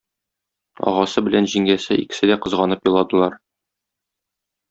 [0.91, 3.39] Агасы белән җиңгәсе икесе дә кызганып еладылар.